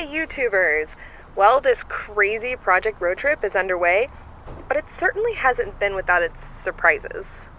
Hi, 0.00 0.06
YouTubers! 0.06 0.94
Well, 1.36 1.60
this 1.60 1.82
crazy 1.82 2.56
Project 2.56 3.02
Road 3.02 3.18
Trip 3.18 3.44
is 3.44 3.54
underway, 3.54 4.08
but 4.66 4.78
it 4.78 4.86
certainly 4.96 5.34
hasn't 5.34 5.78
been 5.78 5.94
without 5.94 6.22
its 6.22 6.42
surprises. 6.42 7.50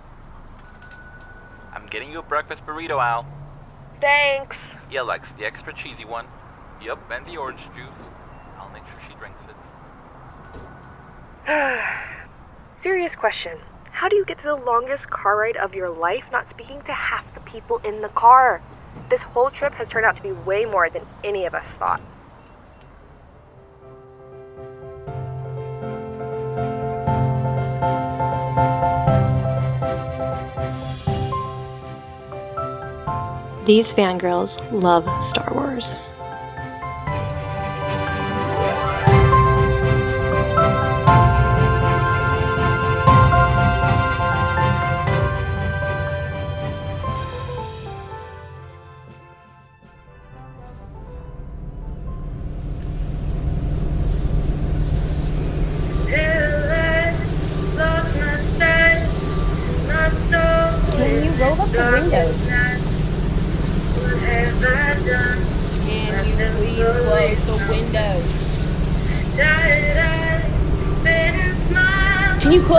I'm 1.72 1.85
getting 1.91 2.12
you 2.12 2.17
a 2.17 2.23
breakfast 2.23 2.65
burrito, 2.65 2.99
Al. 2.99 3.27
Thanks! 4.01 4.76
Yeah, 4.90 5.01
Lex, 5.01 5.33
the 5.33 5.46
extra 5.46 5.72
cheesy 5.72 6.04
one. 6.04 6.26
Yep, 6.83 7.12
and 7.12 7.23
the 7.27 7.37
orange 7.37 7.62
juice. 7.76 7.94
I'll 8.58 8.71
make 8.71 8.87
sure 8.87 8.99
she 9.08 9.13
drinks 9.19 9.44
it. 11.46 11.83
Serious 12.78 13.15
question. 13.15 13.60
How 13.92 14.10
do 14.10 14.15
you 14.15 14.26
get 14.26 14.39
to 14.39 14.46
the 14.46 14.55
longest 14.55 15.12
car 15.12 15.37
ride 15.37 15.58
of 15.58 15.76
your 15.76 15.92
life 15.92 16.26
not 16.31 16.50
speaking 16.50 16.81
to 16.84 16.94
half 16.94 17.31
the 17.36 17.42
people 17.42 17.78
in 17.84 18.02
the 18.02 18.09
car? 18.09 18.64
This 19.09 19.22
whole 19.22 19.52
trip 19.52 19.73
has 19.73 19.88
turned 19.88 20.08
out 20.08 20.16
to 20.17 20.23
be 20.23 20.31
way 20.31 20.66
more 20.66 20.89
than 20.89 21.05
any 21.23 21.45
of 21.45 21.53
us 21.53 21.76
thought. 21.76 22.02
These 33.66 33.94
fangirls 33.94 34.60
love 34.72 35.06
Star 35.24 35.54
Wars. 35.54 36.10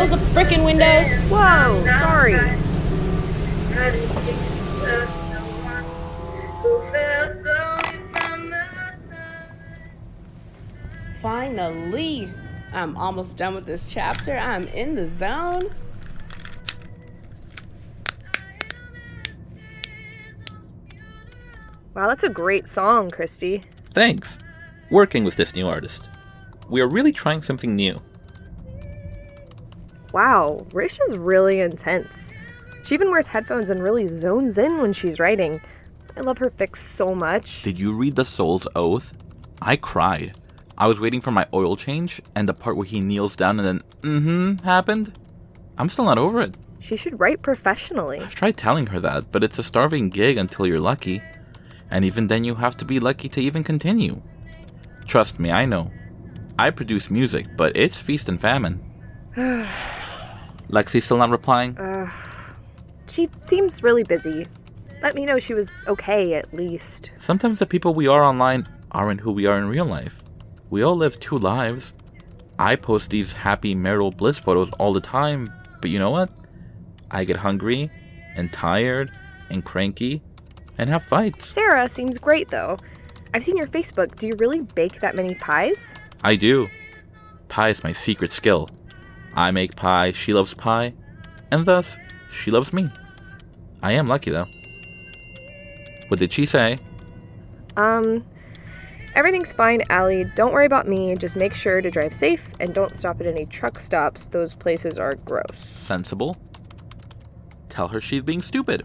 Close 0.07 0.19
the 0.19 0.27
frickin' 0.35 0.65
windows? 0.65 1.09
Whoa, 1.31 1.85
sorry. 2.01 2.37
Finally, 11.21 12.33
I'm 12.73 12.97
almost 12.97 13.37
done 13.37 13.55
with 13.55 13.65
this 13.65 13.89
chapter. 13.89 14.37
I'm 14.37 14.67
in 14.69 14.97
the 14.97 15.07
zone. 15.07 15.73
Wow, 21.95 22.09
that's 22.09 22.25
a 22.25 22.29
great 22.29 22.67
song, 22.67 23.11
Christy. 23.11 23.63
Thanks. 23.93 24.39
Working 24.91 25.23
with 25.23 25.37
this 25.37 25.55
new 25.55 25.69
artist. 25.69 26.09
We 26.69 26.81
are 26.81 26.89
really 26.89 27.13
trying 27.13 27.43
something 27.43 27.77
new. 27.77 28.01
Wow, 30.13 30.67
Rish 30.75 30.99
is 31.09 31.17
really 31.17 31.61
intense. 31.61 32.35
She 32.83 32.95
even 32.95 33.11
wears 33.11 33.29
headphones 33.29 33.71
and 33.71 33.83
really 33.83 34.07
zones 34.07 34.59
in 34.59 34.79
when 34.79 34.93
she's 34.93 35.19
writing. 35.19 35.61
I 36.17 36.21
love 36.21 36.39
her 36.39 36.51
fics 36.51 36.77
so 36.77 37.15
much. 37.15 37.63
Did 37.63 37.79
you 37.79 37.95
read 37.95 38.17
The 38.17 38.25
Soul's 38.25 38.69
Oath? 38.75 39.15
I 39.63 39.77
cried. 39.77 40.37
I 40.77 40.87
was 40.87 41.01
waiting 41.01 41.23
for 41.23 41.31
my 41.31 41.47
oil 41.55 41.77
change, 41.77 42.21
and 42.35 42.47
the 42.47 42.53
part 42.53 42.77
where 42.77 42.85
he 42.85 43.01
kneels 43.01 43.37
down 43.37 43.59
and 43.59 43.67
then, 43.67 43.83
mm 44.03 44.23
hmm, 44.23 44.65
happened. 44.65 45.19
I'm 45.79 45.89
still 45.89 46.05
not 46.05 46.19
over 46.19 46.43
it. 46.43 46.57
She 46.81 46.97
should 46.97 47.19
write 47.19 47.41
professionally. 47.41 48.21
I've 48.21 48.35
tried 48.35 48.57
telling 48.57 48.89
her 48.89 49.01
that, 49.01 49.33
but 49.33 49.45
it's 49.45 49.59
a 49.59 49.63
starving 49.63 50.11
gig 50.11 50.37
until 50.37 50.67
you're 50.67 50.81
lucky. 50.81 51.23
And 51.91 52.05
even 52.05 52.27
then, 52.27 52.45
you 52.45 52.57
have 52.57 52.77
to 52.79 52.85
be 52.85 53.01
lucky 53.01 53.29
to 53.31 53.41
even 53.41 53.65
continue. 53.65 54.21
Trust 55.07 55.39
me, 55.39 55.51
I 55.51 55.65
know. 55.65 55.91
I 56.59 56.71
produce 56.71 57.11
music, 57.11 57.47
but 57.57 57.77
it's 57.77 57.99
feast 57.99 58.29
and 58.29 58.41
famine. 58.41 58.81
Lexi 60.73 61.03
still 61.03 61.19
not 61.19 61.31
replying? 61.31 61.79
Uh, 61.79 62.09
she 63.07 63.29
seems 63.41 63.83
really 63.83 64.05
busy. 64.05 64.47
Let 65.03 65.15
me 65.15 65.27
know 65.27 65.39
she 65.39 65.55
was 65.55 65.75
okay 65.87 66.35
at 66.35 66.53
least. 66.55 67.11
Sometimes 67.21 67.59
the 67.59 67.67
people 67.67 67.93
we 67.93 68.09
are 68.09 68.23
online 68.23 68.67
aren't 68.93 69.21
who 69.21 69.33
we 69.33 69.47
are 69.47 69.59
in 69.59 69.69
real 69.69 69.85
life. 69.85 70.23
We 70.71 70.83
all 70.83 70.97
live 70.97 71.21
two 71.21 71.39
lives. 71.39 71.93
I 72.59 72.77
post 72.77 73.11
these 73.11 73.33
happy 73.33 73.75
marital 73.75 74.11
bliss 74.11 74.39
photos 74.39 74.71
all 74.79 74.93
the 74.93 75.01
time, 75.01 75.53
but 75.81 75.91
you 75.91 75.99
know 75.99 76.11
what? 76.11 76.31
I 77.11 77.25
get 77.25 77.37
hungry 77.37 77.91
and 78.35 78.51
tired 78.53 79.11
and 79.51 79.65
cranky 79.65 80.23
and 80.79 80.89
have 80.89 81.05
fights. 81.05 81.47
Sarah 81.47 81.89
seems 81.89 82.17
great 82.17 82.49
though. 82.49 82.79
I've 83.35 83.45
seen 83.45 83.57
your 83.57 83.67
Facebook. 83.67 84.17
Do 84.17 84.27
you 84.27 84.35
really 84.39 84.61
bake 84.61 85.01
that 85.01 85.17
many 85.17 85.35
pies? 85.35 85.95
I 86.23 86.37
do. 86.37 86.69
Pie 87.49 87.69
is 87.69 87.85
my 87.85 87.93
secret 87.93 88.31
skill. 88.31 88.71
I 89.35 89.51
make 89.51 89.77
pie, 89.77 90.13
she 90.13 90.33
loves 90.33 90.55
pie, 90.55 90.95
and 91.51 91.65
thus, 91.67 91.99
she 92.31 92.51
loves 92.51 92.73
me. 92.73 92.91
I 93.83 93.93
am 93.93 94.07
lucky 94.07 94.31
though. 94.31 94.47
What 96.09 96.19
did 96.19 96.33
she 96.33 96.47
say? 96.47 96.79
Um, 97.77 98.25
everything's 99.15 99.53
fine, 99.53 99.83
Allie. 99.89 100.25
Don't 100.37 100.53
worry 100.53 100.67
about 100.67 100.87
me. 100.87 101.17
Just 101.17 101.37
make 101.37 101.55
sure 101.55 101.81
to 101.81 101.91
drive 101.91 102.15
safe 102.15 102.53
and 102.61 102.75
don't 102.75 102.95
stop 102.95 103.21
at 103.21 103.27
any 103.27 103.47
truck 103.47 103.79
stops. 103.79 104.27
Those 104.27 104.55
places 104.55 104.99
are 104.99 105.15
gross. 105.15 105.57
Sensible. 105.59 106.37
Tell 107.69 107.89
her 107.89 108.01
she's 108.01 108.23
being 108.23 108.43
stupid. 108.43 108.85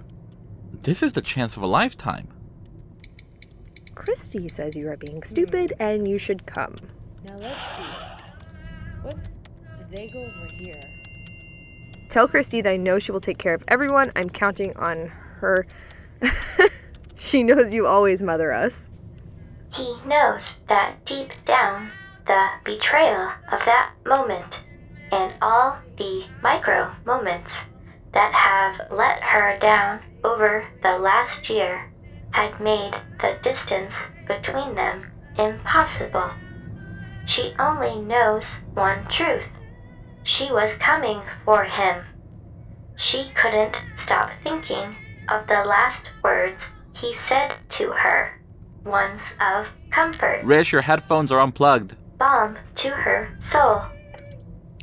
This 0.83 1.03
is 1.03 1.13
the 1.13 1.21
chance 1.21 1.57
of 1.57 1.63
a 1.63 1.67
lifetime. 1.67 2.29
Christy 3.93 4.47
says 4.47 4.77
you 4.77 4.87
are 4.89 4.95
being 4.95 5.21
stupid 5.23 5.73
and 5.79 6.07
you 6.07 6.17
should 6.17 6.45
come. 6.45 6.75
Now 7.25 7.37
let's 7.37 7.59
see. 7.75 7.83
What 9.01 9.13
if 9.15 9.36
they 9.91 10.09
go 10.09 10.19
over 10.19 10.47
here? 10.47 10.83
Tell 12.09 12.27
Christy 12.27 12.61
that 12.61 12.71
I 12.71 12.77
know 12.77 12.99
she 12.99 13.11
will 13.11 13.19
take 13.19 13.37
care 13.37 13.53
of 13.53 13.63
everyone. 13.67 14.11
I'm 14.15 14.29
counting 14.29 14.75
on 14.77 15.07
her. 15.39 15.65
she 17.15 17.43
knows 17.43 17.73
you 17.73 17.85
always 17.85 18.23
mother 18.23 18.53
us. 18.53 18.89
He 19.73 19.97
knows 20.05 20.43
that 20.69 21.05
deep 21.05 21.31
down, 21.45 21.91
the 22.25 22.47
betrayal 22.63 23.31
of 23.51 23.59
that 23.65 23.91
moment 24.05 24.63
and 25.11 25.33
all 25.41 25.77
the 25.97 26.25
micro 26.41 26.91
moments 27.05 27.51
that 28.13 28.33
have 28.33 28.91
let 28.91 29.21
her 29.23 29.57
down 29.59 29.99
over 30.23 30.65
the 30.81 30.97
last 30.97 31.49
year 31.49 31.91
had 32.31 32.59
made 32.59 32.93
the 33.19 33.37
distance 33.41 33.95
between 34.27 34.75
them 34.75 35.05
impossible. 35.37 36.31
She 37.25 37.53
only 37.59 38.01
knows 38.01 38.45
one 38.73 39.05
truth. 39.07 39.47
She 40.27 40.51
was 40.51 40.73
coming 40.73 41.21
for 41.45 41.63
him. 41.63 42.03
She 42.97 43.31
couldn't 43.33 43.81
stop 43.95 44.29
thinking 44.43 44.93
of 45.29 45.47
the 45.47 45.63
last 45.63 46.11
words 46.21 46.61
he 46.93 47.13
said 47.13 47.55
to 47.69 47.91
her, 47.91 48.37
ones 48.83 49.21
of 49.39 49.67
comfort, 49.89 50.43
Rish, 50.43 50.73
your 50.73 50.81
headphones 50.81 51.31
are 51.31 51.39
unplugged. 51.39 51.95
balm 52.17 52.57
to 52.75 52.89
her 52.89 53.29
soul. 53.41 53.83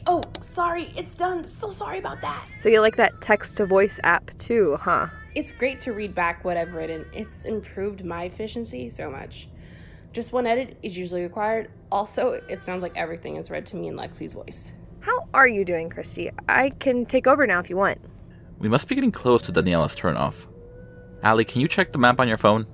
Oh, 0.06 0.22
sorry, 0.40 0.94
it's 0.96 1.14
done. 1.14 1.44
So 1.44 1.68
sorry 1.68 1.98
about 1.98 2.22
that. 2.22 2.42
So 2.56 2.70
you 2.70 2.80
like 2.80 2.96
that 2.96 3.20
text 3.20 3.58
to 3.58 3.66
voice 3.66 4.00
app 4.02 4.30
too, 4.38 4.78
huh? 4.80 5.08
It's 5.34 5.52
great 5.52 5.78
to 5.82 5.92
read 5.92 6.14
back 6.14 6.42
what 6.42 6.56
I've 6.56 6.72
written. 6.72 7.04
It's 7.12 7.44
improved 7.44 8.02
my 8.02 8.24
efficiency 8.24 8.88
so 8.88 9.10
much. 9.10 9.48
Just 10.14 10.32
one 10.32 10.46
edit 10.46 10.78
is 10.82 10.96
usually 10.96 11.22
required. 11.22 11.70
Also, 11.92 12.40
it 12.48 12.64
sounds 12.64 12.82
like 12.82 12.96
everything 12.96 13.36
is 13.36 13.50
read 13.50 13.66
to 13.66 13.76
me 13.76 13.88
in 13.88 13.94
Lexi's 13.94 14.32
voice. 14.32 14.72
How 15.04 15.28
are 15.34 15.46
you 15.46 15.66
doing, 15.66 15.90
Christy? 15.90 16.30
I 16.48 16.70
can 16.70 17.04
take 17.04 17.26
over 17.26 17.46
now 17.46 17.60
if 17.60 17.68
you 17.68 17.76
want. 17.76 17.98
We 18.58 18.70
must 18.70 18.88
be 18.88 18.94
getting 18.94 19.12
close 19.12 19.42
to 19.42 19.52
Daniela's 19.52 19.94
turnoff. 19.94 20.46
Allie, 21.22 21.44
can 21.44 21.60
you 21.60 21.68
check 21.68 21.92
the 21.92 21.98
map 21.98 22.20
on 22.20 22.26
your 22.26 22.38
phone? 22.38 22.66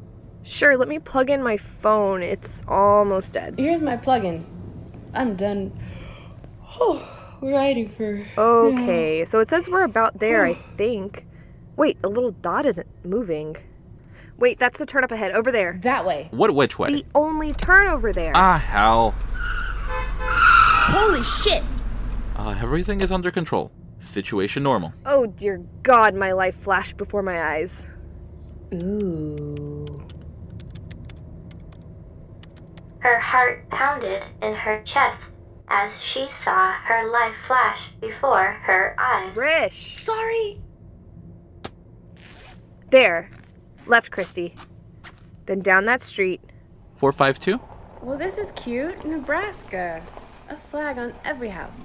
Sure, 0.44 0.76
let 0.76 0.86
me 0.86 1.00
plug 1.00 1.28
in 1.28 1.42
my 1.42 1.56
phone. 1.56 2.22
It's 2.22 2.62
almost 2.68 3.32
dead. 3.32 3.56
Here's 3.58 3.80
my 3.80 3.96
plug-in. 3.96 4.46
I'm 5.12 5.34
done. 5.34 5.72
Oh, 6.78 7.04
writing 7.42 7.88
for. 7.88 8.24
Okay, 8.38 9.24
so 9.24 9.40
it 9.40 9.50
says 9.50 9.68
we're 9.68 9.82
about 9.82 10.20
there, 10.20 10.44
I 10.44 10.54
think. 10.76 11.26
Wait, 11.74 11.98
the 11.98 12.08
little 12.08 12.30
dot 12.30 12.64
isn't 12.64 12.86
moving. 13.04 13.56
Wait, 14.38 14.60
that's 14.60 14.78
the 14.78 14.86
turn 14.86 15.02
up 15.02 15.10
ahead, 15.10 15.32
over 15.32 15.50
there. 15.50 15.80
That 15.82 16.06
way. 16.06 16.28
What 16.30 16.54
which 16.54 16.78
way? 16.78 16.92
The 16.92 17.04
only 17.16 17.50
turn 17.50 17.88
over 17.88 18.12
there. 18.12 18.34
Ah, 18.36 18.56
hell. 18.56 19.16
Holy 19.88 21.24
shit! 21.24 21.64
Uh, 22.40 22.56
everything 22.62 23.02
is 23.02 23.12
under 23.12 23.30
control. 23.30 23.70
Situation 23.98 24.62
normal. 24.62 24.94
Oh 25.04 25.26
dear 25.26 25.58
God, 25.82 26.14
my 26.14 26.32
life 26.32 26.54
flashed 26.54 26.96
before 26.96 27.22
my 27.22 27.52
eyes. 27.52 27.86
Ooh. 28.72 30.02
Her 33.00 33.18
heart 33.18 33.68
pounded 33.68 34.24
in 34.40 34.54
her 34.54 34.82
chest 34.84 35.20
as 35.68 35.92
she 36.02 36.28
saw 36.30 36.72
her 36.72 37.10
life 37.10 37.34
flash 37.46 37.90
before 38.00 38.52
her 38.62 38.96
eyes. 38.98 39.36
Rish! 39.36 39.98
Sorry. 40.02 40.62
There. 42.88 43.28
Left, 43.86 44.10
Christy. 44.10 44.56
Then 45.44 45.60
down 45.60 45.84
that 45.84 46.00
street. 46.00 46.40
452? 46.94 47.60
Well, 48.00 48.16
this 48.16 48.38
is 48.38 48.50
cute. 48.52 49.04
Nebraska. 49.04 50.02
A 50.48 50.56
flag 50.56 50.96
on 50.96 51.12
every 51.24 51.50
house. 51.50 51.84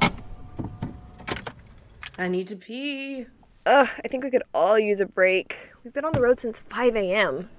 I 2.17 2.27
need 2.27 2.47
to 2.47 2.55
pee. 2.55 3.25
Ugh, 3.65 3.87
I 4.03 4.07
think 4.07 4.23
we 4.23 4.29
could 4.29 4.43
all 4.53 4.77
use 4.79 4.99
a 4.99 5.05
break. 5.05 5.71
We've 5.83 5.93
been 5.93 6.05
on 6.05 6.13
the 6.13 6.21
road 6.21 6.39
since 6.39 6.59
5 6.61 6.95
a.m. 6.95 7.49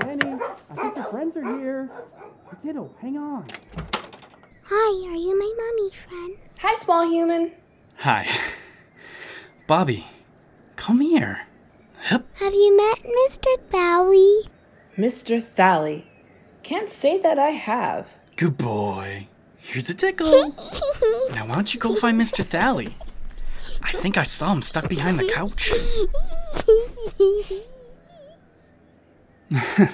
Danny, 0.00 0.38
I 0.70 0.74
think 0.76 0.96
your 0.96 1.04
friends 1.10 1.36
are 1.36 1.58
here. 1.58 1.90
Kiddo, 2.62 2.90
hang 3.00 3.16
on. 3.16 3.46
Hi, 4.64 5.08
are 5.08 5.14
you 5.14 5.38
my 5.38 5.52
mommy 5.56 5.90
friend? 5.90 6.36
Hi, 6.60 6.74
small 6.74 7.08
human. 7.08 7.52
Hi. 7.98 8.26
Bobby, 9.66 10.04
come 10.76 11.00
here. 11.00 11.46
Hup. 12.02 12.24
Have 12.34 12.54
you 12.54 12.76
met 12.76 12.98
Mr. 13.04 13.46
Bowie? 13.70 14.50
Mr. 14.98 15.40
Thally. 15.40 16.04
Can't 16.64 16.90
say 16.90 17.18
that 17.18 17.38
I 17.38 17.50
have. 17.50 18.14
Good 18.36 18.58
boy. 18.58 19.28
Here's 19.56 19.88
a 19.88 19.94
tickle. 19.94 20.48
now, 21.34 21.46
why 21.46 21.54
don't 21.54 21.72
you 21.72 21.78
go 21.78 21.94
find 21.94 22.20
Mr. 22.20 22.44
Thally? 22.44 22.96
I 23.82 23.92
think 23.92 24.18
I 24.18 24.24
saw 24.24 24.52
him 24.52 24.62
stuck 24.62 24.88
behind 24.88 25.18
the 25.18 25.30
couch. 25.32 25.72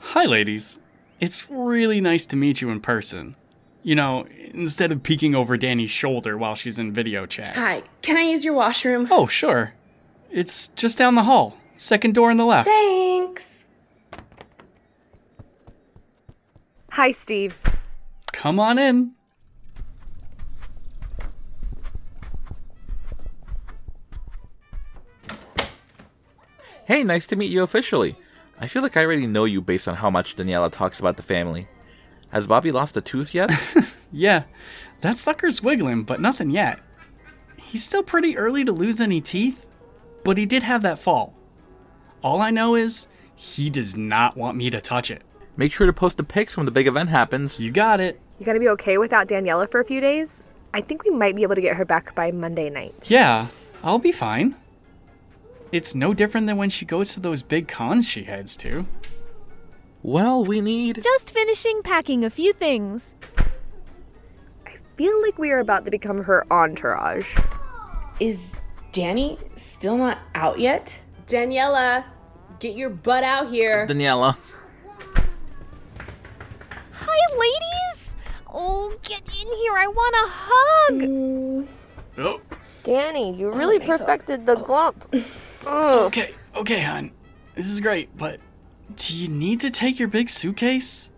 Hi, 0.00 0.24
ladies. 0.24 0.80
It's 1.20 1.50
really 1.50 2.00
nice 2.00 2.24
to 2.26 2.36
meet 2.36 2.62
you 2.62 2.70
in 2.70 2.80
person. 2.80 3.36
You 3.82 3.94
know, 3.94 4.26
instead 4.54 4.90
of 4.90 5.02
peeking 5.02 5.34
over 5.34 5.56
Danny's 5.56 5.90
shoulder 5.90 6.38
while 6.38 6.54
she's 6.54 6.78
in 6.78 6.92
video 6.92 7.26
chat. 7.26 7.56
Hi, 7.56 7.82
can 8.00 8.16
I 8.16 8.22
use 8.22 8.44
your 8.44 8.54
washroom? 8.54 9.08
Oh, 9.10 9.26
sure. 9.26 9.74
It's 10.30 10.68
just 10.68 10.98
down 10.98 11.14
the 11.14 11.24
hall. 11.24 11.56
Second 11.76 12.14
door 12.14 12.30
on 12.30 12.36
the 12.36 12.44
left. 12.44 12.68
Thanks. 12.68 13.49
Hi, 16.92 17.10
Steve. 17.12 17.58
Come 18.32 18.58
on 18.58 18.78
in. 18.78 19.12
Hey, 26.84 27.04
nice 27.04 27.26
to 27.28 27.36
meet 27.36 27.50
you 27.52 27.62
officially. 27.62 28.16
I 28.58 28.66
feel 28.66 28.82
like 28.82 28.96
I 28.96 29.04
already 29.04 29.26
know 29.26 29.44
you 29.44 29.60
based 29.60 29.86
on 29.86 29.94
how 29.96 30.10
much 30.10 30.34
Daniela 30.36 30.70
talks 30.70 30.98
about 30.98 31.16
the 31.16 31.22
family. 31.22 31.68
Has 32.30 32.46
Bobby 32.46 32.72
lost 32.72 32.96
a 32.96 33.00
tooth 33.00 33.34
yet? 33.34 33.50
Yeah, 34.12 34.42
that 35.02 35.16
sucker's 35.16 35.62
wiggling, 35.62 36.02
but 36.02 36.20
nothing 36.20 36.50
yet. 36.50 36.80
He's 37.56 37.84
still 37.84 38.02
pretty 38.02 38.36
early 38.36 38.64
to 38.64 38.72
lose 38.72 39.00
any 39.00 39.20
teeth, 39.20 39.66
but 40.24 40.36
he 40.36 40.46
did 40.46 40.64
have 40.64 40.82
that 40.82 40.98
fall. 40.98 41.32
All 42.22 42.40
I 42.40 42.50
know 42.50 42.74
is 42.74 43.06
he 43.36 43.70
does 43.70 43.96
not 43.96 44.36
want 44.36 44.56
me 44.56 44.68
to 44.70 44.80
touch 44.80 45.12
it. 45.12 45.22
Make 45.56 45.72
sure 45.72 45.86
to 45.86 45.92
post 45.92 46.16
the 46.16 46.24
pics 46.24 46.56
when 46.56 46.66
the 46.66 46.72
big 46.72 46.86
event 46.86 47.10
happens. 47.10 47.60
You 47.60 47.70
got 47.70 48.00
it. 48.00 48.20
You 48.38 48.46
gonna 48.46 48.58
be 48.60 48.68
okay 48.70 48.98
without 48.98 49.28
Daniela 49.28 49.70
for 49.70 49.80
a 49.80 49.84
few 49.84 50.00
days? 50.00 50.42
I 50.72 50.80
think 50.80 51.04
we 51.04 51.10
might 51.10 51.36
be 51.36 51.42
able 51.42 51.56
to 51.56 51.60
get 51.60 51.76
her 51.76 51.84
back 51.84 52.14
by 52.14 52.30
Monday 52.30 52.70
night. 52.70 53.10
Yeah, 53.10 53.48
I'll 53.82 53.98
be 53.98 54.12
fine. 54.12 54.54
It's 55.72 55.94
no 55.94 56.14
different 56.14 56.46
than 56.46 56.56
when 56.56 56.70
she 56.70 56.84
goes 56.84 57.14
to 57.14 57.20
those 57.20 57.42
big 57.42 57.68
cons 57.68 58.08
she 58.08 58.24
heads 58.24 58.56
to. 58.58 58.86
Well, 60.02 60.44
we 60.44 60.60
need. 60.60 61.02
Just 61.02 61.32
finishing 61.32 61.82
packing 61.82 62.24
a 62.24 62.30
few 62.30 62.52
things. 62.52 63.14
I 64.66 64.74
feel 64.96 65.20
like 65.22 65.38
we 65.38 65.50
are 65.50 65.58
about 65.58 65.84
to 65.84 65.90
become 65.90 66.24
her 66.24 66.46
entourage. 66.50 67.38
Is 68.18 68.62
Danny 68.92 69.38
still 69.56 69.96
not 69.96 70.18
out 70.34 70.58
yet? 70.58 70.98
Daniela, 71.26 72.04
get 72.58 72.74
your 72.76 72.90
butt 72.90 73.22
out 73.24 73.48
here. 73.48 73.86
Daniela. 73.86 74.36
Hi, 76.92 77.36
ladies! 77.38 78.16
Oh, 78.52 78.92
get 79.02 79.20
in 79.20 79.46
here. 79.46 79.72
I 79.76 79.86
want 79.86 80.14
a 80.14 80.28
hug. 80.28 81.00
Mm. 81.02 81.66
Oh, 82.18 82.40
Danny, 82.82 83.36
you 83.36 83.50
oh, 83.52 83.56
really 83.56 83.78
perfected 83.78 84.46
the 84.46 84.56
glomp. 84.56 84.96
Oh. 85.66 86.04
Ugh. 86.04 86.06
okay, 86.06 86.34
okay, 86.56 86.80
hon. 86.80 87.12
This 87.54 87.70
is 87.70 87.80
great, 87.80 88.16
but 88.16 88.40
do 88.96 89.16
you 89.16 89.28
need 89.28 89.60
to 89.60 89.70
take 89.70 89.98
your 89.98 90.08
big 90.08 90.30
suitcase? 90.30 91.10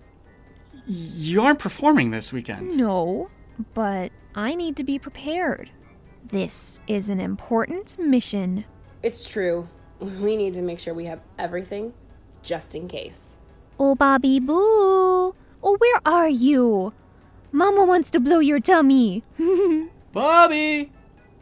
You 0.87 1.43
aren't 1.43 1.59
performing 1.59 2.11
this 2.11 2.33
weekend. 2.33 2.77
No, 2.77 3.31
but 3.75 4.11
I 4.35 4.55
need 4.55 4.77
to 4.77 4.85
be 4.85 4.99
prepared. 4.99 5.71
This 6.25 6.81
is 6.87 7.09
an 7.09 7.21
important 7.21 7.99
mission. 7.99 8.65
It's 9.03 9.31
true. 9.31 9.69
We 10.01 10.37
need 10.37 10.55
to 10.55 10.63
make 10.63 10.81
sure 10.81 10.95
we 10.95 11.05
have 11.07 11.21
everything 11.39 11.93
just 12.43 12.75
in 12.75 12.89
case. 12.89 13.39
Oh, 13.79 13.95
Bobby 13.95 14.41
Boo! 14.41 15.35
Oh, 15.63 15.77
where 15.79 16.01
are 16.05 16.29
you? 16.29 16.93
Mama 17.53 17.85
wants 17.85 18.11
to 18.11 18.21
blow 18.21 18.39
your 18.39 18.61
tummy. 18.61 19.23
Bobby! 20.13 20.91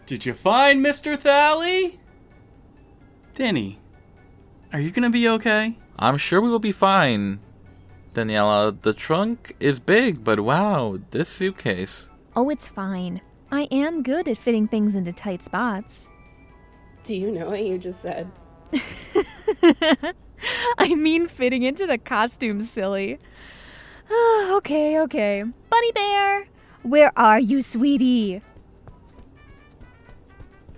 Did 0.07 0.27
you 0.27 0.35
find 0.35 0.85
Mr. 0.85 1.17
Thally? 1.17 2.01
Denny, 3.35 3.79
are 4.73 4.81
you 4.81 4.91
gonna 4.91 5.11
be 5.11 5.29
okay? 5.29 5.79
I'm 5.99 6.17
sure 6.17 6.41
we 6.41 6.51
will 6.51 6.59
be 6.59 6.73
fine. 6.73 7.39
Daniela, 8.12 8.81
the 8.83 8.93
trunk 8.93 9.55
is 9.61 9.79
big, 9.79 10.25
but 10.25 10.41
wow, 10.41 10.99
this 11.11 11.29
suitcase. 11.29 12.09
oh, 12.35 12.51
it's 12.51 12.67
fine. 12.67 13.21
I 13.53 13.63
am 13.71 14.03
good 14.03 14.27
at 14.29 14.39
fitting 14.39 14.67
things 14.67 14.95
into 14.97 15.13
tight 15.13 15.43
spots. 15.45 16.11
Do 17.05 17.15
you 17.15 17.31
know 17.31 17.51
what 17.51 17.65
you 17.65 17.79
just 17.79 18.01
said? 18.03 18.31
I 20.79 20.95
mean, 20.95 21.29
fitting 21.29 21.63
into 21.63 21.87
the 21.87 21.99
costume, 21.99 22.61
silly. 22.63 23.19
Okay, 24.60 24.98
okay. 25.00 25.44
Bunny 25.70 25.93
Bear, 25.93 26.46
where 26.82 27.12
are 27.17 27.38
you, 27.38 27.62
sweetie? 27.62 28.43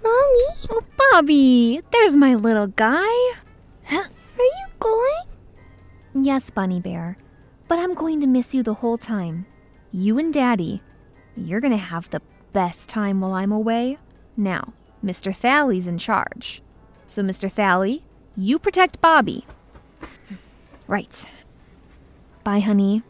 Mommy, 0.03 0.45
Oh, 0.71 0.83
Bobby, 1.13 1.81
there's 1.91 2.17
my 2.17 2.35
little 2.35 2.67
guy. 2.69 3.07
are 3.91 4.05
you 4.39 4.67
going? 4.79 5.23
Yes, 6.15 6.51
Bunny 6.51 6.81
Bear, 6.81 7.17
but 7.69 7.79
I'm 7.79 7.95
going 7.95 8.21
to 8.21 8.27
miss 8.27 8.55
you 8.55 8.63
the 8.63 8.75
whole 8.75 8.99
time. 8.99 9.47
You 9.91 10.19
and 10.19 10.33
Daddy, 10.33 10.83
you're 11.37 11.61
going 11.61 11.73
to 11.73 11.77
have 11.77 12.11
the 12.11 12.23
best 12.53 12.89
time 12.89 13.21
while 13.21 13.33
I'm 13.33 13.53
away. 13.53 13.99
Now, 14.37 14.73
Mr. 15.05 15.35
Thally's 15.35 15.87
in 15.87 15.99
charge. 15.99 16.63
So, 17.07 17.23
Mr. 17.23 17.51
Thally, 17.51 18.05
you 18.37 18.59
protect 18.59 19.01
Bobby. 19.01 19.47
Right. 20.87 21.25
Bye, 22.45 22.61
honey. 22.61 23.03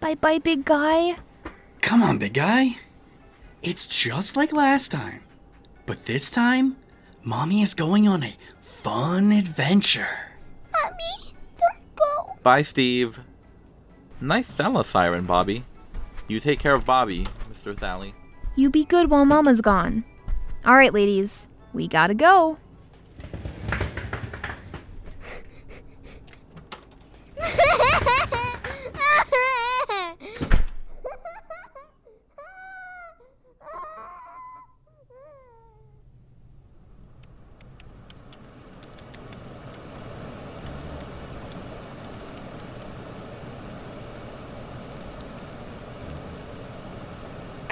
Bye 0.00 0.14
bye, 0.14 0.38
big 0.38 0.64
guy. 0.64 1.16
Come 1.80 2.02
on, 2.02 2.18
big 2.18 2.34
guy. 2.34 2.78
It's 3.62 3.86
just 3.86 4.36
like 4.36 4.52
last 4.52 4.90
time. 4.90 5.22
But 5.86 6.04
this 6.04 6.30
time, 6.30 6.76
Mommy 7.22 7.62
is 7.62 7.74
going 7.74 8.06
on 8.08 8.22
a 8.22 8.36
fun 8.58 9.32
adventure. 9.32 10.30
Mommy, 10.72 11.34
don't 11.58 11.96
go. 11.96 12.36
Bye, 12.42 12.62
Steve. 12.62 13.20
Nice 14.20 14.50
fella, 14.50 14.84
Siren 14.84 15.24
Bobby. 15.24 15.64
You 16.28 16.40
take 16.40 16.58
care 16.58 16.74
of 16.74 16.84
Bobby, 16.84 17.26
Mr. 17.50 17.76
Thally. 17.76 18.14
You 18.56 18.70
be 18.70 18.84
good 18.84 19.10
while 19.10 19.24
Mama's 19.24 19.60
gone. 19.60 20.04
All 20.64 20.76
right, 20.76 20.94
ladies, 20.94 21.48
we 21.72 21.88
gotta 21.88 22.14
go. 22.14 22.58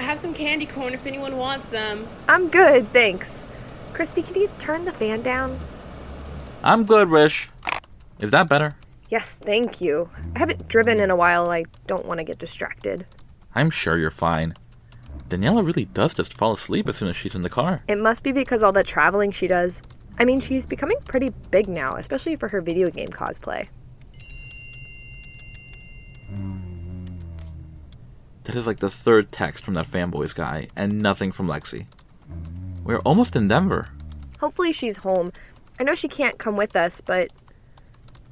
I 0.03 0.05
have 0.07 0.12
some 0.23 0.33
candy 0.33 0.65
corn 0.65 0.93
if 0.93 1.05
anyone 1.05 1.35
wants 1.35 1.67
some. 1.67 2.07
I'm 2.29 2.47
good, 2.47 2.87
thanks. 2.93 3.49
Christy, 3.91 4.23
can 4.23 4.35
you 4.35 4.49
turn 4.57 4.85
the 4.85 4.93
fan 4.93 5.21
down? 5.21 5.59
I'm 6.63 6.85
good, 6.85 7.09
Rish. 7.09 7.49
Is 8.21 8.31
that 8.31 8.47
better? 8.47 8.73
Yes, 9.09 9.37
thank 9.37 9.81
you. 9.81 10.09
I 10.33 10.39
haven't 10.39 10.69
driven 10.69 11.01
in 11.01 11.11
a 11.11 11.15
while. 11.15 11.51
I 11.51 11.65
don't 11.87 12.05
want 12.05 12.19
to 12.19 12.23
get 12.23 12.37
distracted. 12.37 13.05
I'm 13.53 13.69
sure 13.69 13.97
you're 13.97 14.09
fine. 14.09 14.53
Daniela 15.27 15.65
really 15.65 15.85
does 15.85 16.13
just 16.13 16.33
fall 16.33 16.53
asleep 16.53 16.87
as 16.87 16.95
soon 16.95 17.09
as 17.09 17.17
she's 17.17 17.35
in 17.35 17.41
the 17.41 17.49
car. 17.49 17.83
It 17.89 17.97
must 17.97 18.23
be 18.23 18.31
because 18.31 18.63
all 18.63 18.71
the 18.71 18.81
traveling 18.81 19.31
she 19.31 19.47
does. 19.47 19.81
I 20.19 20.23
mean, 20.23 20.39
she's 20.39 20.65
becoming 20.65 20.99
pretty 21.03 21.31
big 21.51 21.67
now, 21.67 21.95
especially 21.95 22.37
for 22.37 22.47
her 22.47 22.61
video 22.61 22.89
game 22.89 23.09
cosplay. 23.09 23.67
That 28.53 28.59
is 28.59 28.67
like 28.67 28.81
the 28.81 28.89
third 28.91 29.31
text 29.31 29.65
from 29.65 29.73
that 29.73 29.87
fanboys 29.87 30.35
guy, 30.35 30.67
and 30.75 31.01
nothing 31.01 31.31
from 31.31 31.47
Lexi. 31.47 31.87
We're 32.83 32.99
almost 32.99 33.35
in 33.35 33.47
Denver. 33.47 33.89
Hopefully, 34.39 34.71
she's 34.71 34.97
home. 34.97 35.31
I 35.79 35.83
know 35.83 35.95
she 35.95 36.07
can't 36.07 36.37
come 36.37 36.55
with 36.55 36.75
us, 36.75 37.01
but 37.01 37.31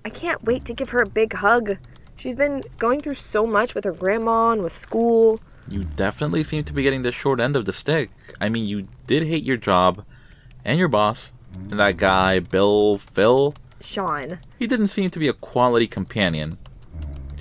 I 0.06 0.10
can't 0.10 0.44
wait 0.44 0.64
to 0.66 0.76
give 0.76 0.90
her 0.90 1.02
a 1.02 1.10
big 1.10 1.34
hug. 1.34 1.78
She's 2.18 2.36
been 2.36 2.62
going 2.78 3.00
through 3.00 3.16
so 3.16 3.48
much 3.48 3.74
with 3.74 3.84
her 3.84 3.94
grandma 3.94 4.52
and 4.52 4.62
with 4.62 4.74
school. 4.74 5.40
You 5.68 5.86
definitely 5.86 6.44
seem 6.44 6.66
to 6.66 6.74
be 6.74 6.84
getting 6.84 7.02
the 7.02 7.12
short 7.12 7.40
end 7.40 7.56
of 7.56 7.66
the 7.66 7.74
stick. 7.74 8.12
I 8.40 8.48
mean, 8.48 8.68
you 8.68 8.90
did 9.08 9.24
hate 9.24 9.44
your 9.44 9.58
job 9.58 10.06
and 10.64 10.78
your 10.78 10.88
boss, 10.88 11.32
and 11.56 11.80
that 11.80 11.98
guy, 11.98 12.38
Bill 12.38 13.00
Phil. 13.00 13.56
Sean, 13.80 14.38
He 14.60 14.68
didn't 14.68 14.90
seem 14.90 15.10
to 15.10 15.18
be 15.18 15.28
a 15.28 15.34
quality 15.34 15.88
companion. 15.88 16.60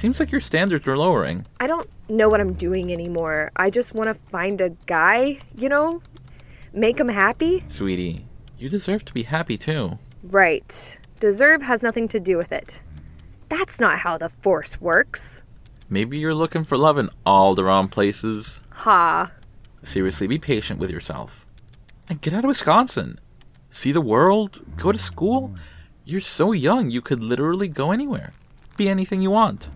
Seems 0.00 0.18
like 0.18 0.32
your 0.32 0.40
standards 0.40 0.88
are 0.88 0.96
lowering. 0.96 1.46
I 1.60 1.66
don't 1.66 1.86
know 2.08 2.30
what 2.30 2.40
I'm 2.40 2.54
doing 2.54 2.90
anymore. 2.90 3.50
I 3.54 3.68
just 3.68 3.94
want 3.94 4.08
to 4.08 4.14
find 4.14 4.58
a 4.62 4.70
guy, 4.86 5.40
you 5.54 5.68
know? 5.68 6.00
Make 6.72 6.98
him 6.98 7.10
happy? 7.10 7.64
Sweetie, 7.68 8.24
you 8.56 8.70
deserve 8.70 9.04
to 9.04 9.12
be 9.12 9.24
happy 9.24 9.58
too. 9.58 9.98
Right. 10.22 10.98
Deserve 11.18 11.60
has 11.60 11.82
nothing 11.82 12.08
to 12.08 12.18
do 12.18 12.38
with 12.38 12.50
it. 12.50 12.80
That's 13.50 13.78
not 13.78 13.98
how 13.98 14.16
the 14.16 14.30
Force 14.30 14.80
works. 14.80 15.42
Maybe 15.90 16.16
you're 16.16 16.34
looking 16.34 16.64
for 16.64 16.78
love 16.78 16.96
in 16.96 17.10
all 17.26 17.54
the 17.54 17.64
wrong 17.64 17.86
places. 17.86 18.60
Ha. 18.70 19.30
Seriously, 19.82 20.26
be 20.26 20.38
patient 20.38 20.80
with 20.80 20.88
yourself. 20.88 21.44
And 22.08 22.22
get 22.22 22.32
out 22.32 22.44
of 22.44 22.48
Wisconsin. 22.48 23.20
See 23.70 23.92
the 23.92 24.00
world, 24.00 24.64
go 24.78 24.92
to 24.92 24.98
school. 24.98 25.54
You're 26.06 26.22
so 26.22 26.52
young, 26.52 26.90
you 26.90 27.02
could 27.02 27.20
literally 27.20 27.68
go 27.68 27.92
anywhere. 27.92 28.32
Be 28.78 28.88
anything 28.88 29.20
you 29.20 29.32
want. 29.32 29.68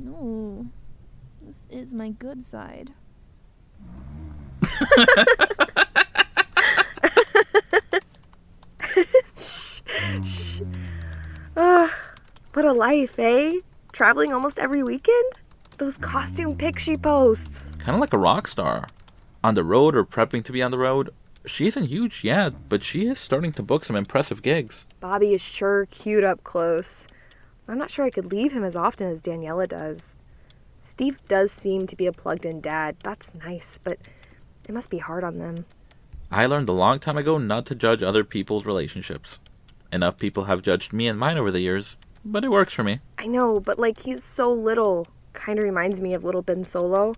No. 0.00 0.66
This 1.42 1.57
is 1.70 1.94
my 1.94 2.10
good 2.10 2.44
side. 2.44 2.92
Ugh, 11.56 11.90
what 12.52 12.64
a 12.64 12.72
life, 12.72 13.18
eh? 13.18 13.52
Traveling 13.92 14.32
almost 14.32 14.58
every 14.58 14.82
weekend? 14.82 15.32
Those 15.78 15.98
costume 15.98 16.56
pics 16.56 16.82
she 16.82 16.96
posts. 16.96 17.74
Kind 17.76 17.94
of 17.94 18.00
like 18.00 18.12
a 18.12 18.18
rock 18.18 18.48
star. 18.48 18.86
On 19.42 19.54
the 19.54 19.64
road 19.64 19.94
or 19.94 20.04
prepping 20.04 20.44
to 20.44 20.52
be 20.52 20.62
on 20.62 20.70
the 20.70 20.78
road. 20.78 21.10
She 21.46 21.66
isn't 21.66 21.86
huge 21.86 22.24
yet, 22.24 22.68
but 22.68 22.82
she 22.82 23.06
is 23.06 23.18
starting 23.18 23.52
to 23.52 23.62
book 23.62 23.84
some 23.84 23.96
impressive 23.96 24.42
gigs. 24.42 24.86
Bobby 25.00 25.32
is 25.34 25.40
sure 25.40 25.86
cute 25.86 26.24
up 26.24 26.44
close. 26.44 27.08
I'm 27.68 27.78
not 27.78 27.90
sure 27.90 28.04
I 28.04 28.10
could 28.10 28.30
leave 28.32 28.52
him 28.52 28.64
as 28.64 28.76
often 28.76 29.08
as 29.08 29.22
Daniela 29.22 29.68
does. 29.68 30.16
Steve 30.80 31.20
does 31.28 31.52
seem 31.52 31.86
to 31.86 31.96
be 31.96 32.06
a 32.06 32.12
plugged 32.12 32.46
in 32.46 32.60
dad. 32.60 32.96
That's 33.02 33.34
nice, 33.34 33.78
but 33.78 33.98
it 34.68 34.72
must 34.72 34.90
be 34.90 34.98
hard 34.98 35.24
on 35.24 35.38
them. 35.38 35.66
I 36.30 36.46
learned 36.46 36.68
a 36.68 36.72
long 36.72 36.98
time 36.98 37.16
ago 37.16 37.38
not 37.38 37.66
to 37.66 37.74
judge 37.74 38.02
other 38.02 38.24
people's 38.24 38.66
relationships. 38.66 39.40
Enough 39.92 40.18
people 40.18 40.44
have 40.44 40.62
judged 40.62 40.92
me 40.92 41.08
and 41.08 41.18
mine 41.18 41.38
over 41.38 41.50
the 41.50 41.60
years, 41.60 41.96
but 42.24 42.44
it 42.44 42.50
works 42.50 42.72
for 42.72 42.84
me. 42.84 43.00
I 43.16 43.26
know, 43.26 43.60
but 43.60 43.78
like 43.78 44.00
he's 44.00 44.22
so 44.22 44.52
little. 44.52 45.06
Kind 45.32 45.58
of 45.58 45.64
reminds 45.64 46.00
me 46.00 46.14
of 46.14 46.24
little 46.24 46.42
Ben 46.42 46.64
Solo. 46.64 47.14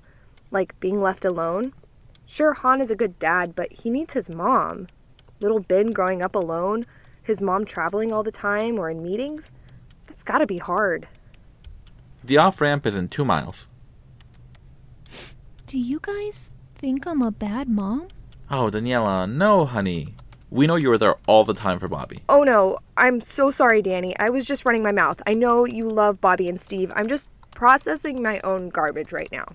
Like 0.51 0.79
being 0.79 1.01
left 1.01 1.25
alone. 1.25 1.73
Sure, 2.27 2.53
Han 2.53 2.81
is 2.81 2.91
a 2.91 2.97
good 2.97 3.19
dad, 3.19 3.57
but 3.57 3.73
he 3.73 3.91
needs 3.91 4.13
his 4.15 4.31
mom. 4.31 4.87
Little 5.41 5.61
Ben 5.61 5.91
growing 5.91 6.23
up 6.23 6.35
alone, 6.35 6.85
his 7.23 7.43
mom 7.43 7.65
traveling 7.65 8.13
all 8.13 8.23
the 8.23 8.31
time 8.31 8.79
or 8.79 8.91
in 8.91 9.03
meetings. 9.03 9.51
That's 10.07 10.23
gotta 10.23 10.47
be 10.47 10.59
hard. 10.59 11.09
The 12.23 12.37
off 12.37 12.61
ramp 12.61 12.87
is 12.87 12.95
in 12.95 13.09
two 13.09 13.25
miles. 13.25 13.67
Do 15.67 15.79
you 15.79 16.01
guys 16.01 16.51
think 16.75 17.07
I'm 17.07 17.23
a 17.23 17.31
bad 17.31 17.69
mom? 17.69 18.09
Oh, 18.51 18.71
Daniela, 18.71 19.31
no, 19.31 19.65
honey. 19.65 20.15
We 20.51 20.67
know 20.67 20.75
you 20.75 20.89
were 20.89 20.99
there 20.99 21.17
all 21.27 21.45
the 21.45 21.55
time 21.55 21.79
for 21.79 21.87
Bobby. 21.87 22.23
Oh 22.29 22.43
no, 22.43 22.79
I'm 22.97 23.21
so 23.21 23.51
sorry, 23.53 23.83
Danny. 23.83 24.19
I 24.19 24.31
was 24.31 24.47
just 24.47 24.65
running 24.65 24.83
my 24.83 24.91
mouth. 24.91 25.23
I 25.27 25.33
know 25.33 25.65
you 25.65 25.89
love 25.89 26.21
Bobby 26.21 26.49
and 26.49 26.61
Steve. 26.61 26.93
I'm 26.97 27.07
just 27.07 27.29
processing 27.55 28.21
my 28.23 28.41
own 28.41 28.69
garbage 28.69 29.13
right 29.13 29.31
now. 29.31 29.47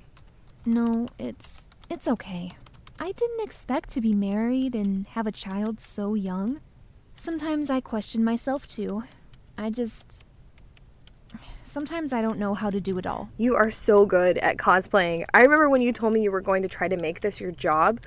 No, 0.65 1.07
it's 1.19 1.67
it's 1.89 2.07
okay. 2.07 2.51
I 2.99 3.11
didn't 3.11 3.43
expect 3.43 3.89
to 3.89 4.01
be 4.01 4.13
married 4.13 4.73
and 4.73 5.05
have 5.07 5.27
a 5.27 5.31
child 5.31 5.81
so 5.81 6.13
young. 6.13 6.61
Sometimes 7.13 7.69
I 7.69 7.81
question 7.81 8.23
myself 8.23 8.65
too. 8.65 9.03
I 9.57 9.69
just 9.69 10.23
sometimes 11.63 12.13
I 12.13 12.21
don't 12.21 12.39
know 12.39 12.53
how 12.53 12.69
to 12.69 12.79
do 12.79 12.97
it 12.97 13.05
all. 13.05 13.29
You 13.37 13.55
are 13.55 13.71
so 13.71 14.05
good 14.05 14.37
at 14.39 14.57
cosplaying. 14.57 15.25
I 15.33 15.41
remember 15.41 15.69
when 15.69 15.81
you 15.81 15.91
told 15.91 16.13
me 16.13 16.21
you 16.21 16.31
were 16.31 16.41
going 16.41 16.61
to 16.61 16.67
try 16.67 16.87
to 16.87 16.97
make 16.97 17.21
this 17.21 17.39
your 17.39 17.51
job. 17.51 17.99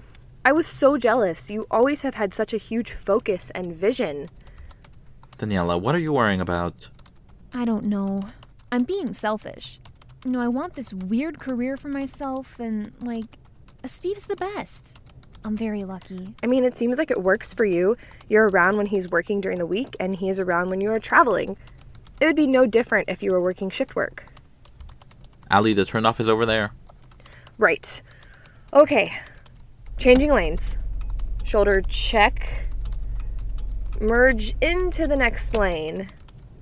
I 0.44 0.52
was 0.52 0.66
so 0.66 0.96
jealous. 0.96 1.50
You 1.50 1.66
always 1.70 2.02
have 2.02 2.14
had 2.14 2.32
such 2.32 2.52
a 2.52 2.58
huge 2.58 2.92
focus 2.92 3.50
and 3.54 3.74
vision. 3.74 4.28
Daniela, 5.38 5.80
what 5.80 5.94
are 5.94 6.00
you 6.00 6.12
worrying 6.12 6.40
about? 6.40 6.88
I 7.52 7.64
don't 7.64 7.84
know. 7.84 8.20
I'm 8.70 8.84
being 8.84 9.12
selfish. 9.12 9.80
You 10.24 10.32
know, 10.32 10.40
I 10.40 10.48
want 10.48 10.74
this 10.74 10.92
weird 10.92 11.38
career 11.38 11.76
for 11.76 11.88
myself 11.88 12.58
and 12.58 12.92
like 13.00 13.38
Steve's 13.84 14.26
the 14.26 14.36
best. 14.36 14.98
I'm 15.44 15.56
very 15.56 15.84
lucky. 15.84 16.34
I 16.42 16.46
mean, 16.46 16.64
it 16.64 16.76
seems 16.76 16.98
like 16.98 17.10
it 17.10 17.22
works 17.22 17.54
for 17.54 17.64
you. 17.64 17.96
You're 18.28 18.48
around 18.48 18.76
when 18.76 18.86
he's 18.86 19.08
working 19.08 19.40
during 19.40 19.58
the 19.58 19.66
week, 19.66 19.96
and 20.00 20.14
he 20.16 20.28
is 20.28 20.40
around 20.40 20.68
when 20.68 20.80
you 20.80 20.90
are 20.90 20.98
traveling. 20.98 21.56
It 22.20 22.26
would 22.26 22.36
be 22.36 22.46
no 22.46 22.66
different 22.66 23.08
if 23.08 23.22
you 23.22 23.30
were 23.30 23.40
working 23.40 23.70
shift 23.70 23.94
work. 23.94 24.26
Allie, 25.50 25.72
the 25.72 25.84
turnoff 25.84 26.20
is 26.20 26.28
over 26.28 26.44
there. 26.44 26.72
Right. 27.56 28.02
Okay. 28.72 29.12
Changing 29.96 30.32
lanes. 30.32 30.78
Shoulder 31.44 31.80
check. 31.88 32.68
Merge 34.00 34.54
into 34.60 35.06
the 35.06 35.16
next 35.16 35.56
lane. 35.56 36.08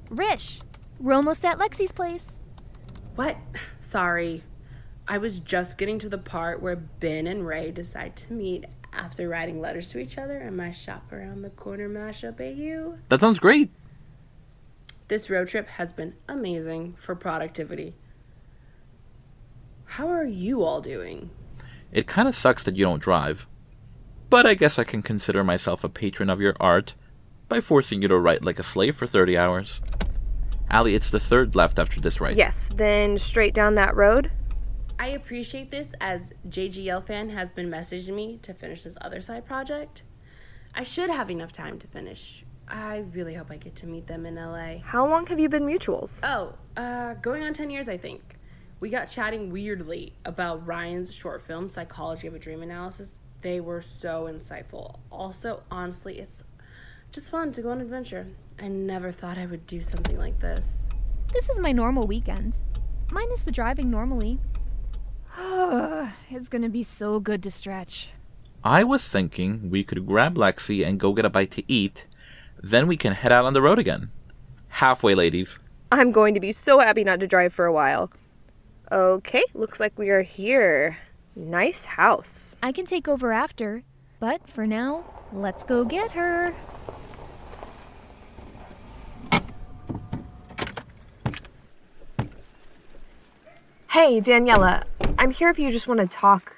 Rish, 0.09 0.61
we're 1.01 1.15
almost 1.15 1.45
at 1.45 1.59
Lexi's 1.59 1.93
place. 1.93 2.39
What? 3.15 3.37
Sorry. 3.81 4.43
I 5.09 5.19
was 5.19 5.39
just 5.39 5.79
getting 5.79 5.99
to 6.01 6.09
the 6.09 6.19
part 6.19 6.63
where 6.63 6.77
Ben 6.77 7.27
and 7.27 7.47
Rey 7.47 7.71
decide 7.71 8.17
to 8.17 8.33
meet 8.33 8.65
after 8.93 9.29
writing 9.29 9.61
letters 9.61 9.87
to 9.89 9.99
each 9.99 10.19
other 10.19 10.39
and 10.39 10.57
my 10.57 10.71
shop 10.71 11.13
around 11.13 11.43
the 11.43 11.51
corner 11.51 11.89
mashup 11.89 12.41
AU. 12.41 12.99
That 13.09 13.21
sounds 13.21 13.39
great. 13.39 13.71
This 15.09 15.31
road 15.31 15.49
trip 15.49 15.69
has 15.69 15.93
been 15.93 16.15
amazing 16.29 16.95
for 16.95 17.15
productivity. 17.15 17.95
How 19.85 20.09
are 20.09 20.25
you 20.25 20.65
all 20.65 20.81
doing? 20.81 21.31
It 21.93 22.09
kind 22.09 22.27
of 22.27 22.35
sucks 22.35 22.65
that 22.65 22.77
you 22.77 22.85
don't 22.85 23.03
drive. 23.03 23.47
But 24.29 24.47
I 24.47 24.55
guess 24.55 24.79
I 24.79 24.85
can 24.85 25.03
consider 25.03 25.45
myself 25.45 25.85
a 25.85 25.89
patron 25.89 26.29
of 26.29 26.41
your 26.41 26.57
art 26.59 26.95
by 27.49 27.61
forcing 27.61 28.03
you 28.03 28.09
to 28.09 28.19
write 28.19 28.45
like 28.45 28.59
a 28.59 28.65
slave 28.65 28.97
for 28.97 29.07
30 29.07 29.39
hours. 29.39 29.81
Allie, 30.69 30.97
it's 30.97 31.11
the 31.11 31.21
third 31.21 31.55
left 31.55 31.79
after 31.79 32.01
this 32.01 32.21
right. 32.21 32.35
Yes, 32.35 32.69
then 32.75 33.19
straight 33.19 33.55
down 33.55 33.77
that 33.77 33.95
road. 33.95 34.33
I 34.99 35.09
appreciate 35.09 35.71
this 35.71 35.93
as 36.01 36.33
JGL 36.49 37.07
fan 37.07 37.29
has 37.29 37.53
been 37.53 37.71
messaging 37.71 38.15
me 38.15 38.39
to 38.43 38.53
finish 38.53 38.83
this 38.83 38.97
other 39.01 39.21
side 39.21 39.47
project. 39.47 40.03
I 40.75 40.83
should 40.83 41.11
have 41.11 41.31
enough 41.31 41.53
time 41.53 41.79
to 41.79 41.87
finish. 41.87 42.45
I 42.69 43.05
really 43.13 43.35
hope 43.35 43.51
I 43.51 43.57
get 43.57 43.77
to 43.77 43.87
meet 43.87 44.07
them 44.07 44.27
in 44.27 44.35
LA. 44.37 44.79
How 44.83 45.09
long 45.09 45.27
have 45.27 45.39
you 45.39 45.49
been 45.49 45.63
mutuals? 45.63 46.21
Oh, 46.23 46.55
uh, 46.77 47.15
going 47.15 47.43
on 47.43 47.55
10 47.55 47.71
years, 47.71 47.89
I 47.89 47.97
think. 47.97 48.37
We 48.81 48.91
got 48.91 49.07
chatting 49.07 49.51
weirdly 49.51 50.15
about 50.25 50.67
Rian's 50.67 51.15
short 51.15 51.41
film, 51.43 51.69
Psychology 51.69 52.27
of 52.27 52.35
a 52.35 52.39
Dream 52.39 52.63
Analysis. 52.63 53.15
They 53.41 53.61
were 53.61 53.81
so 53.81 54.25
insightful. 54.25 54.99
Also, 55.11 55.63
honestly, 55.71 56.19
it's 56.19 56.43
just 57.13 57.31
fun 57.31 57.53
to 57.53 57.63
go 57.63 57.71
on 57.71 57.81
adventure. 57.81 58.27
I 58.59 58.69
never 58.69 59.13
thought 59.13 59.39
I 59.39 59.47
would 59.47 59.67
do 59.67 59.81
something 59.81 60.19
like 60.19 60.41
this. 60.41 60.87
This 61.33 61.49
is 61.49 61.61
my 61.61 61.73
normal 61.73 62.07
weekend. 62.07 62.61
Minus 63.13 63.43
the 63.43 63.53
driving 63.53 63.91
normally. 63.91 64.41
it's 65.39 66.49
gonna 66.49 66.69
be 66.69 66.83
so 66.83 67.21
good 67.21 67.43
to 67.45 67.51
stretch. 67.51 68.11
I 68.65 68.83
was 68.83 69.09
thinking 69.09 69.71
we 69.71 69.85
could 69.85 70.07
grab 70.07 70.35
Lexi 70.35 70.85
and 70.85 70.99
go 70.99 71.13
get 71.13 71.25
a 71.25 71.31
bite 71.31 71.53
to 71.53 71.73
eat. 71.73 72.07
Then 72.63 72.87
we 72.87 72.97
can 72.97 73.13
head 73.13 73.33
out 73.33 73.45
on 73.45 73.53
the 73.53 73.63
road 73.63 73.79
again. 73.79 74.11
Halfway, 74.69 75.15
ladies. 75.15 75.59
I'm 75.93 76.13
going 76.13 76.35
to 76.35 76.41
be 76.41 76.53
so 76.53 76.81
happy 76.81 77.05
not 77.05 77.21
to 77.21 77.27
drive 77.27 77.55
for 77.55 77.65
a 77.65 77.73
while. 77.73 78.11
Okay, 78.91 79.45
looks 79.55 79.81
like 79.81 79.99
we 79.99 80.11
are 80.11 80.23
here. 80.23 80.99
Nice 81.35 81.85
house. 81.85 82.57
I 82.63 82.73
can 82.73 82.87
take 82.87 83.09
over 83.09 83.33
after, 83.33 83.83
but 84.21 84.49
for 84.49 84.67
now, 84.67 85.05
let's 85.33 85.65
go 85.65 85.85
get 85.85 86.13
her. 86.13 86.55
Hey, 93.91 94.21
Daniela, 94.21 94.85
I'm 95.19 95.31
here 95.31 95.49
if 95.49 95.59
you 95.59 95.71
just 95.71 95.89
want 95.89 96.01
to 96.01 96.07
talk. 96.07 96.57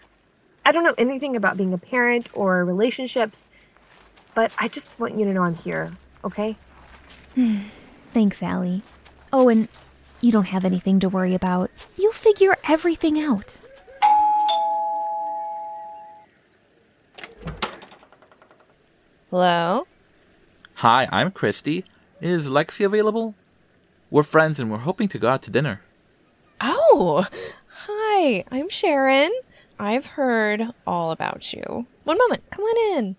I 0.66 0.72
don't 0.72 0.84
know 0.84 0.94
anything 0.98 1.36
about 1.36 1.56
being 1.56 1.72
a 1.72 1.78
parent 1.78 2.28
or 2.34 2.64
relationships, 2.64 3.48
but 4.34 4.52
I 4.58 4.68
just 4.68 4.90
want 4.98 5.18
you 5.18 5.24
to 5.24 5.32
know 5.32 5.42
I'm 5.42 5.54
here, 5.54 5.92
okay? 6.24 6.56
Hmm. 7.34 7.58
Thanks, 8.12 8.42
Allie. 8.42 8.82
Oh, 9.32 9.48
and 9.48 9.68
you 10.20 10.32
don't 10.32 10.46
have 10.46 10.64
anything 10.64 10.98
to 11.00 11.08
worry 11.08 11.34
about. 11.34 11.70
You'll 11.96 12.12
figure 12.12 12.56
everything 12.68 13.20
out. 13.20 13.58
Hello? 19.30 19.86
Hi, 20.76 21.06
I'm 21.12 21.30
Christy. 21.30 21.84
Is 22.20 22.48
Lexi 22.48 22.84
available? 22.86 23.34
We're 24.10 24.22
friends 24.22 24.58
and 24.58 24.70
we're 24.70 24.78
hoping 24.78 25.08
to 25.08 25.18
go 25.18 25.28
out 25.28 25.42
to 25.42 25.50
dinner. 25.50 25.82
Oh, 26.60 27.26
hi, 27.68 28.44
I'm 28.50 28.68
Sharon. 28.70 29.30
I've 29.78 30.06
heard 30.06 30.62
all 30.86 31.10
about 31.10 31.52
you. 31.52 31.86
One 32.04 32.18
moment, 32.18 32.42
come 32.50 32.64
on 32.64 32.96
in. 32.96 33.16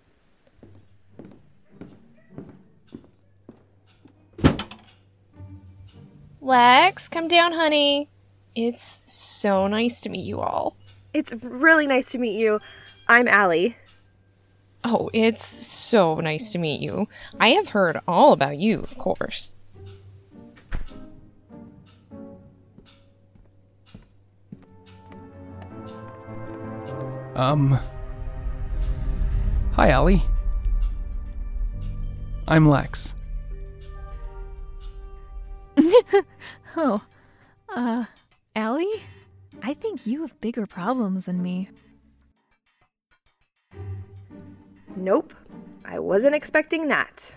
Lex, 6.42 7.10
come 7.10 7.28
down, 7.28 7.52
honey. 7.54 8.10
It's 8.56 9.02
so 9.06 9.68
nice 9.68 10.02
to 10.02 10.10
meet 10.10 10.26
you 10.26 10.40
all. 10.40 10.76
It's 11.14 11.34
really 11.42 11.86
nice 11.86 12.12
to 12.12 12.18
meet 12.18 12.40
you. 12.40 12.60
I'm 13.08 13.28
Allie. 13.28 13.76
Oh, 14.84 15.10
it's 15.14 15.46
so 15.46 16.16
nice 16.16 16.52
to 16.54 16.58
meet 16.58 16.82
you. 16.82 17.08
I 17.40 17.50
have 17.50 17.70
heard 17.70 18.00
all 18.08 18.32
about 18.32 18.58
you, 18.58 18.80
of 18.80 18.98
course. 18.98 19.54
Um. 27.36 27.80
Hi, 29.74 29.90
Allie. 29.90 30.22
I'm 32.48 32.68
Lex. 32.68 33.14
Oh, 36.78 37.04
uh, 37.70 38.06
Allie? 38.56 39.04
I 39.64 39.74
think 39.74 40.06
you 40.06 40.22
have 40.22 40.40
bigger 40.40 40.68
problems 40.68 41.26
than 41.26 41.42
me. 41.42 41.70
Nope, 44.96 45.34
I 45.84 46.00
wasn't 46.00 46.36
expecting 46.36 46.88
that. 46.90 47.36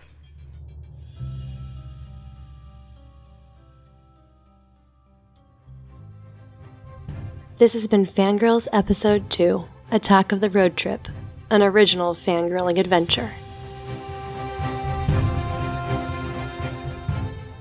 This 7.58 7.72
has 7.74 7.86
been 7.86 8.06
Fangirls 8.06 8.66
Episode 8.72 9.30
2 9.30 9.64
Attack 9.92 10.32
of 10.32 10.40
the 10.40 10.50
Road 10.50 10.76
Trip, 10.76 11.06
an 11.50 11.62
original 11.62 12.14
fangirling 12.14 12.78
adventure. 12.78 13.30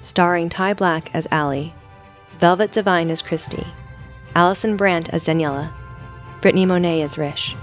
Starring 0.01 0.49
Ty 0.49 0.73
Black 0.73 1.13
as 1.13 1.27
Allie, 1.31 1.73
Velvet 2.39 2.71
Divine 2.71 3.09
as 3.11 3.21
Christy, 3.21 3.65
Allison 4.35 4.75
Brandt 4.75 5.09
as 5.09 5.25
Daniela, 5.25 5.71
Brittany 6.41 6.65
Monet 6.65 7.01
as 7.01 7.17
Rish, 7.17 7.55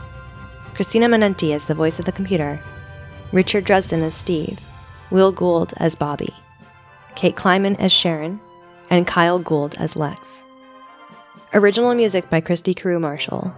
Christina 0.75 1.09
Manenti 1.09 1.53
as 1.53 1.65
the 1.65 1.75
voice 1.75 1.99
of 1.99 2.05
the 2.05 2.13
computer, 2.13 2.61
Richard 3.33 3.65
Dresden 3.65 4.03
as 4.03 4.15
Steve, 4.15 4.61
Will 5.11 5.33
Gould 5.33 5.75
as 5.79 5.97
Bobby, 5.97 6.33
Kate 7.17 7.35
Kleiman 7.35 7.75
as 7.77 7.91
Sharon, 7.91 8.41
and 8.89 9.07
Kyle 9.07 9.41
Gould 9.41 9.75
as 9.79 9.97
Lex. 9.97 10.45
Original 11.53 11.95
music 11.95 12.31
by 12.31 12.41
Christy 12.41 12.75
Carew 12.75 13.01
Marshall, 13.01 13.53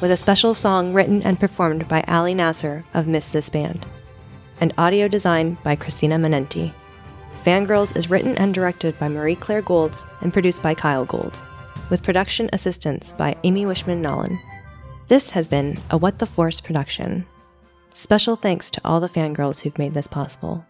with 0.00 0.12
a 0.12 0.16
special 0.16 0.54
song 0.54 0.92
written 0.92 1.22
and 1.24 1.40
performed 1.40 1.88
by 1.88 2.04
Ali 2.06 2.34
Nasser 2.34 2.84
of 2.94 3.08
Miss 3.08 3.30
This 3.30 3.48
Band, 3.48 3.86
and 4.60 4.72
audio 4.78 5.08
design 5.08 5.58
by 5.64 5.74
Christina 5.74 6.16
Manenti. 6.16 6.72
Fangirls 7.44 7.96
is 7.96 8.10
written 8.10 8.36
and 8.36 8.52
directed 8.52 8.98
by 8.98 9.08
Marie 9.08 9.34
Claire 9.34 9.62
Gould 9.62 10.06
and 10.20 10.30
produced 10.30 10.62
by 10.62 10.74
Kyle 10.74 11.06
Gould, 11.06 11.40
with 11.88 12.02
production 12.02 12.50
assistance 12.52 13.12
by 13.12 13.34
Amy 13.44 13.64
Wishman 13.64 14.02
Nolan. 14.02 14.38
This 15.08 15.30
has 15.30 15.46
been 15.46 15.78
a 15.90 15.96
What 15.96 16.18
the 16.18 16.26
Force 16.26 16.60
production. 16.60 17.24
Special 17.94 18.36
thanks 18.36 18.70
to 18.72 18.80
all 18.84 19.00
the 19.00 19.08
fangirls 19.08 19.60
who've 19.60 19.78
made 19.78 19.94
this 19.94 20.06
possible. 20.06 20.66